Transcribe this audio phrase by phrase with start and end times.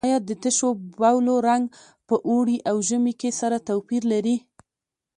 [0.05, 1.63] آیا د تشو بولو رنګ
[2.07, 4.35] په اوړي او ژمي کې سره توپیر لري؟